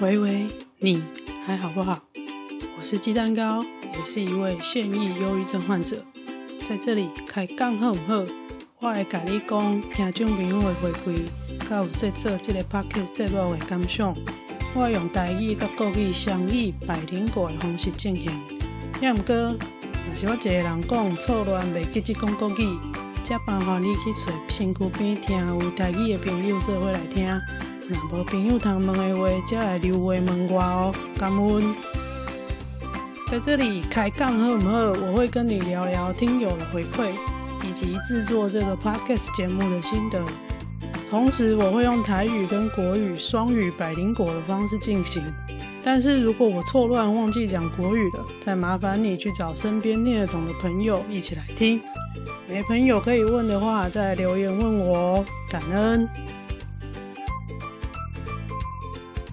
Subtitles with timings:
[0.00, 0.46] 喂喂，
[0.78, 1.02] 你
[1.44, 1.98] 还好不好？
[2.78, 6.04] 我是鸡蛋糕，也是一位现役忧郁症患者，
[6.68, 8.24] 在这里开讲好唔好？
[8.78, 11.18] 我会跟你讲听众朋友的回馈，
[11.68, 14.14] 还有在做这个 podcast 节目的感想。
[14.72, 18.30] 我用台语跟国语双语百灵果的方式进行。
[19.00, 22.78] 要唔过，若是我一个人讲错乱，袂记得讲国语，
[23.24, 27.26] 则麻烦你去找身躯边听有台语的朋友做伙来听。
[27.88, 30.94] 若无朋友通问的话，则来留话问我哦。
[31.18, 31.74] 感恩。
[33.30, 34.78] 在这里开讲好唔好？
[35.06, 37.12] 我会跟你聊聊听友的回馈，
[37.66, 40.22] 以及制作这个 podcast 节目的心得。
[41.08, 45.24] 同时，我会用台语跟国语双语百灵果的方式进行。
[45.82, 51.80] 但是如果我错乱忘记讲国语了，再麻烦你去找身边听得懂的朋友一起来听。
[52.46, 55.24] 没朋友可以问的话，再留言问我哦。
[55.48, 56.06] 感恩。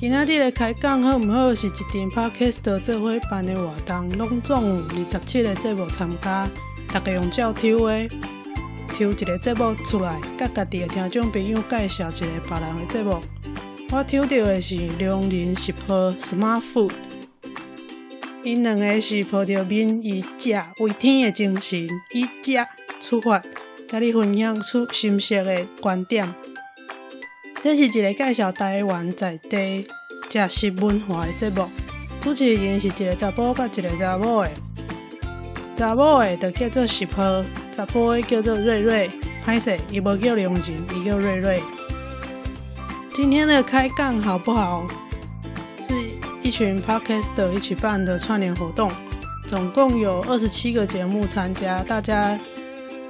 [0.00, 1.54] 今仔日的开讲好唔好？
[1.54, 6.48] 是一场 Podcast 做伙办的活动，拢总有二十七个节目参加，
[6.90, 8.08] 大家用照抽的，
[8.94, 13.20] 抽一个节目出来，甲家己的听众朋友介绍一个别人的节目。
[13.90, 16.92] 我抽到的是良人食谱 Smart Food，
[18.42, 22.66] 因两个是抱着民以食为天的精神，以食
[23.02, 23.42] 出发，
[23.86, 26.34] 甲你分享出新鲜的观点。
[27.62, 29.86] 这是一个介绍台湾在地
[30.30, 31.68] 食食文化的节目，
[32.18, 34.50] 主持人是一个查甫甲一个查某的，
[35.76, 37.20] 查某的就叫做食谱，
[37.76, 39.10] 查甫的叫做瑞瑞，
[39.46, 40.64] 歹势，伊无叫良人，
[40.96, 41.62] 伊叫瑞瑞。
[43.12, 44.88] 今天的开讲好不好？
[45.78, 45.92] 是
[46.42, 48.90] 一群 Podcaster 一起办的串联活动，
[49.46, 52.40] 总共有二十七个节目参加，大家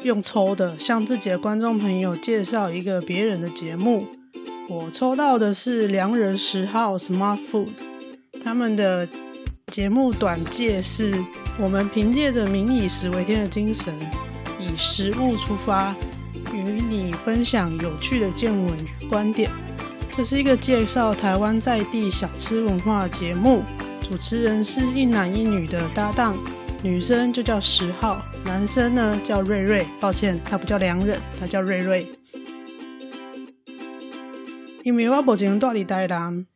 [0.03, 4.05] 用抽的向自己的观众朋友介绍一个别人的节目。
[4.71, 7.71] 我抽到的是良人十号 Smart Food，
[8.45, 9.09] 他们的
[9.67, 11.13] 节目短介是：
[11.59, 13.93] 我们凭借着民以食为天的精神，
[14.61, 15.93] 以食物出发，
[16.55, 19.51] 与你分享有趣的见闻与观点。
[20.13, 23.65] 这是一个介绍台湾在地小吃文化的节目，
[24.09, 26.39] 主持人是一男一女的搭档，
[26.81, 29.85] 女生就叫十号，男生呢叫瑞瑞。
[29.99, 32.07] 抱歉，他不叫良人，他叫瑞瑞。
[34.83, 36.47] 因为我目前住伫台南，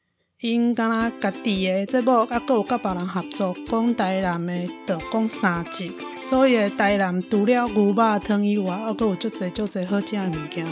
[0.41, 5.93] 因敢若家己的节目，啊，阁有甲别人合作，讲台南的，着讲三集，
[6.23, 10.67] 所以台南除了牛肉汤以外，啊，阁有足侪足侪好食的物件。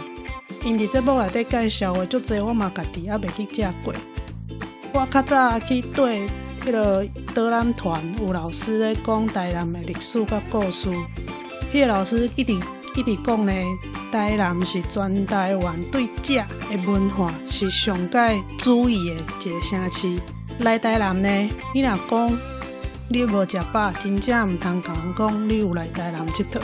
[0.64, 3.92] 因伫节目内底介绍的足侪，我嘛家己还未去食过。
[4.94, 6.26] 我较早去对
[6.62, 10.88] 迄个导览团，有老师咧讲台南的历史甲故事，
[11.72, 12.54] 迄个老师一直
[12.94, 13.52] 一直讲呢。
[14.10, 16.44] 台南是全台湾对食的
[16.86, 20.18] 文化是上盖注意的一个城市。
[20.58, 21.28] 来台南呢，
[21.74, 22.38] 你若讲
[23.08, 26.60] 你无食饱，真正毋通甲人讲你有来台南佚佗。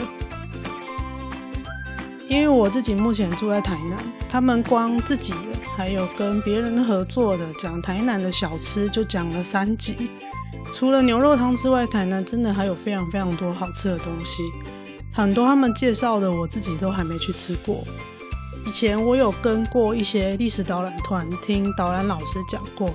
[2.27, 3.97] 因为我自己目前住在台南，
[4.29, 5.39] 他们光自己的，
[5.75, 10.07] 还有跟别人合作的讲台南的小吃，就讲了三集。
[10.71, 14.43] 除了牛肉汤之外，台南真的还有非常非常多好吃的东西。
[15.11, 17.83] 很多他们介绍的，我自己都还没去吃过。
[18.65, 22.93] 以前我有跟过一些历史导览团，听导览老师讲过，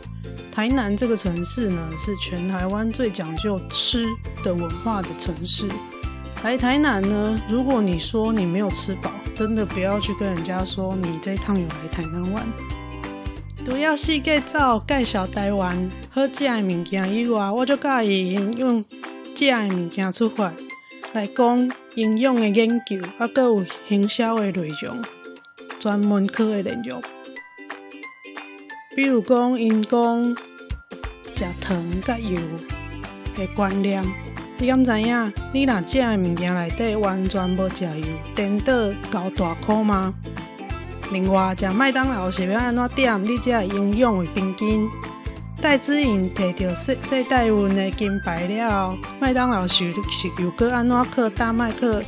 [0.53, 4.07] 台南这个城市呢，是全台湾最讲究吃
[4.43, 5.69] 的文化的城市。
[6.45, 12.47] 来台南呢，如果你说你没有吃饱，真的不要去跟人家说你这趟有来台南玩。
[13.67, 18.85] 都要细介绍介绍台湾好食的物件以外，我就介意用
[19.35, 20.53] 食的物件出发
[21.15, 21.84] 来讲。
[21.97, 25.01] 营养的研究，啊，阁有行销的内容，
[25.79, 27.01] 专门课的内容。
[28.97, 30.37] 比如讲，因讲
[31.37, 32.37] 食糖甲油
[33.37, 34.03] 的观念，
[34.59, 35.33] 你敢知影？
[35.53, 40.13] 你若食的物件内底完全无食油，颠倒交大箍吗？
[41.13, 43.23] 另外，食麦当劳是要安怎点？
[43.23, 44.89] 你才会营养会平均。
[45.65, 52.03] 戴资颖摕到世世代运的金牌了，麦当劳是是又阁安怎靠大麦克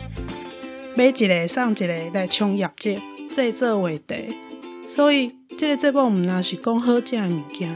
[0.94, 3.00] 买一个送一个来冲业绩，
[3.34, 4.36] 制作话题。
[4.86, 7.74] 所以这个节目毋那是讲好食的物件，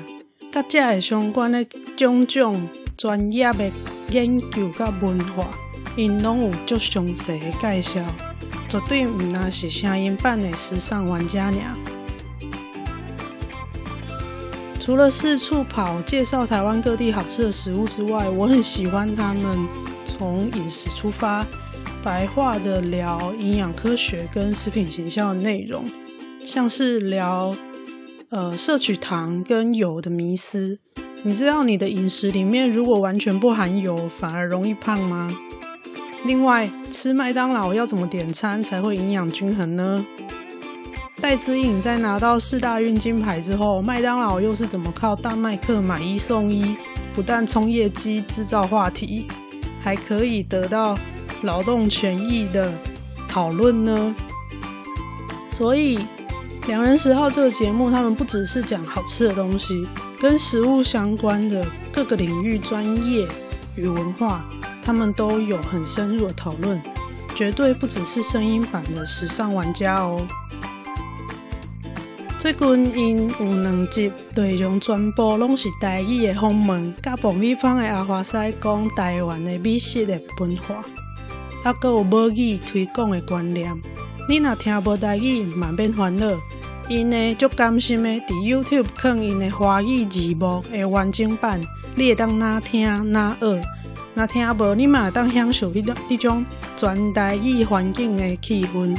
[0.53, 1.65] 甲食的相关的
[1.97, 2.69] 种种
[2.99, 3.71] 专业的
[4.11, 5.49] 研究甲文化，
[5.97, 8.01] 因拢有足详细的介绍，
[8.69, 12.00] 绝对毋那是声音版的时尚玩家尔。
[14.81, 19.69] 除了四处跑介绍台湾各地好吃的食物之外，我很喜欢他们
[20.07, 21.47] 从饮食出发，
[22.03, 25.85] 白话的聊营养科学跟食品形象的内容，
[26.43, 27.55] 像是聊
[28.31, 30.79] 呃摄取糖跟油的迷思。
[31.23, 35.31] 你知道你的饮食里面如果完全不含油，反而容易胖吗？
[36.25, 40.05] 另外，吃麦当劳要怎么点餐才会营养均衡呢？
[41.21, 46.75] 戴资颖在拿到四大运金牌之后，麦当劳又是怎么靠大麦克买一送一，
[47.15, 49.27] 不但冲业绩、制造话题，
[49.83, 50.99] 还可以得到
[51.43, 52.73] 劳动权益的
[53.29, 54.15] 讨论呢？
[55.51, 56.07] 所以，
[56.67, 59.87] 两人十号这个节目，他们不只是讲好吃的东西。
[60.19, 63.27] 跟食物相关的各个领域、专业
[63.77, 64.45] 与文化，
[64.83, 66.81] 他们都有很深入的讨论，
[67.35, 70.21] 绝对不只是声音版的时尚玩家哦。
[72.41, 80.83] 最近因有两集内容全部拢是台语的访问，甲爆米花的阿华师讲台湾的美食的文化，
[81.63, 83.71] 还阁有母语推广的观念。
[84.27, 86.27] 你若听无台语，万免烦恼。
[86.89, 91.61] 因呢，足甘心的，伫 YouTube 放因的华语字幕的完整版，
[91.95, 93.63] 你会当哪听哪学，
[94.15, 98.97] 哪听无你嘛会当享受迄种迄种全台语环境的气氛。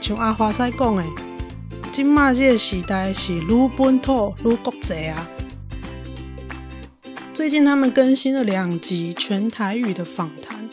[0.00, 1.02] 像阿华师讲的，
[1.94, 5.30] 今麦这个时代是愈本土愈国际啊。
[7.32, 10.68] 最近他们更新了两集全台语的访谈，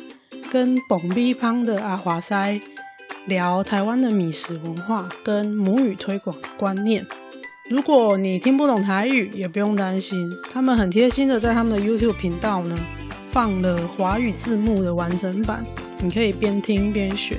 [0.51, 2.33] 跟爆米花的阿华师。
[3.27, 7.05] 聊台湾的米食文化跟母语推广观念。
[7.69, 12.75] 如果你听不懂台语，也不用担心，他们很贴心的在他们的 YouTube 频道呢
[13.29, 15.63] 放了华语字幕的完整版，
[16.01, 17.37] 你可以边听边学。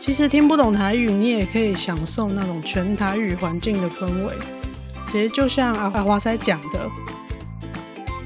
[0.00, 4.32] 其实听不懂台语，你也可以享受那种全台语环境的氛围。
[5.10, 6.90] 其实就像阿华塞讲的，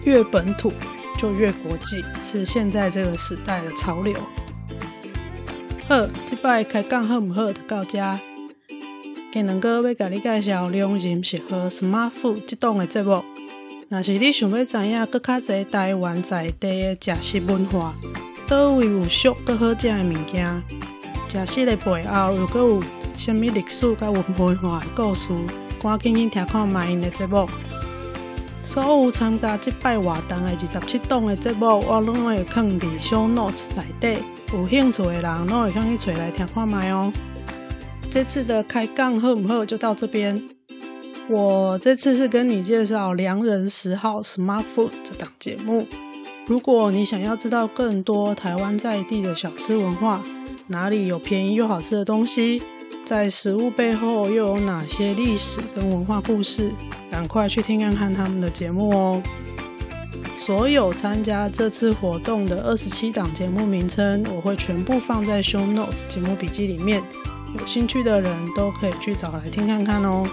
[0.04, 0.72] 越本土
[1.18, 4.14] 就越国际，是现在这个时代的潮流。
[5.88, 7.52] 好，这摆开讲好唔好？
[7.52, 7.98] 就到这。
[9.32, 13.24] 今两个要甲你介绍两人适合 Smart Food 这档的节目。
[13.88, 17.94] 若是你想要知影更较侪台湾在地的食食文化，
[18.46, 20.62] 倒位有俗阁好食的物件，
[21.32, 22.82] 食食的背后又阁有
[23.16, 25.28] 虾米历史甲文化的故事，
[25.80, 27.48] 赶紧去听看卖因的节目。
[28.66, 34.22] 所有参加即摆活动的二十七档的节目，我拢会放伫小 Notes 内底。
[34.52, 37.10] 有兴趣的人，拢会可以找来听看卖哦。
[38.10, 39.64] 这次的开杠好唔好？
[39.64, 40.50] 就到这边。
[41.28, 45.86] 我这次是跟你介绍良人十号 Smart Food 这档节目。
[46.46, 50.20] 如果你想要知道更多台湾在地的小吃文化，
[50.72, 52.62] 哪里有便宜又好吃的东西，
[53.04, 56.72] 在食物背后又有哪些历史跟文化故事，
[57.10, 59.22] 赶快去听看看他们的节目哦。
[60.38, 67.02] 所有参加这次活动的二十七档节目名称，我会全部放在 Show Notes 节目笔记里面，
[67.56, 70.26] 有兴趣的人都可以去找来听看看哦。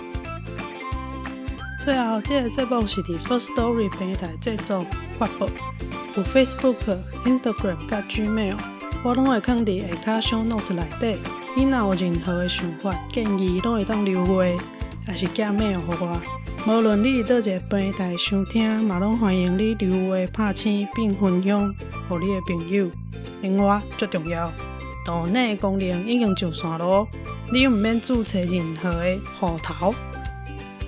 [1.83, 4.85] 最后，这个节目是的 Firstory 平台制作
[5.19, 5.49] 发布，
[6.15, 8.55] 有 Facebook、Instagram 加 Gmail，
[9.01, 11.17] 我拢会放伫下卡 Show Notes 里底。
[11.55, 16.21] 你若有任何的想法、建议，都会当留话，也是寄 mail 给我。
[16.67, 21.73] 无论你伫佗个平台收听，嘛拢欢迎你留话、拍星并分享
[22.09, 22.91] 给你的朋友。
[23.41, 24.51] 另外，最重要，
[25.05, 27.07] 抖内功能已经上线咯，
[27.53, 29.95] 你毋免注册任何的户头，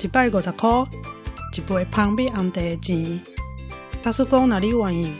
[0.02, 0.70] 一百五十块，
[1.56, 3.22] 一杯香槟红茶的钱。
[4.04, 5.14] 假使讲，若你愿意，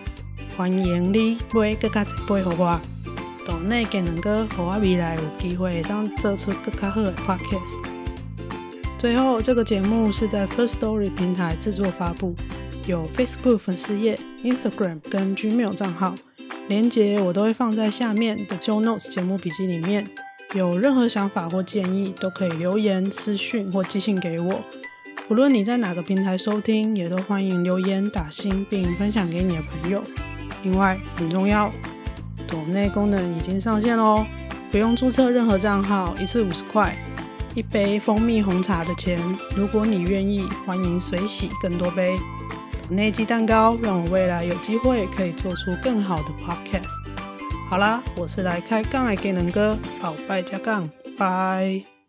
[0.58, 2.80] 欢迎你买更加一杯给我。
[3.46, 7.84] 抖内给能够，互我未来有机会当做出更加好的 podcast。
[9.00, 12.36] 最后，这个节目是在 First Story 平台制作发布，
[12.86, 16.16] 有 Facebook 粉丝页、Instagram 跟 Gmail 账号，
[16.68, 20.08] 连接我都会放在下面的 Show Notes 节目笔记里面。
[20.54, 24.62] 有任何想法或建议，都可以留言、私讯或寄信给我。
[25.30, 30.04] 无论你在哪个平台收听，也都欢迎留言、打星并分享给你的朋友。
[30.64, 31.72] 另外，很重要，
[32.48, 34.26] 抖内功能已经上线喽，
[34.72, 36.96] 不用注册任何账号，一次五十块。
[37.54, 39.20] 一杯蜂蜜红茶的钱，
[39.58, 42.18] 如果你愿意，欢迎随喜更多杯。
[42.90, 47.12] 内鸡蛋糕，让我未来有机会可以做出更好的 podcast。
[47.70, 51.92] 好啦，我是来开杠的技能哥，好，拜加杠，拜。